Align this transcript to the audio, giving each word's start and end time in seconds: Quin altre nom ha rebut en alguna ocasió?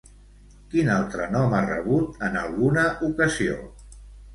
Quin 0.71 0.89
altre 0.93 1.29
nom 1.37 1.55
ha 1.59 1.61
rebut 1.67 2.21
en 2.31 2.43
alguna 2.47 2.91
ocasió? 3.13 3.65